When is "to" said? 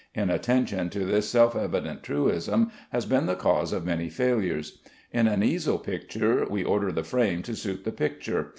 0.89-1.05, 7.43-7.55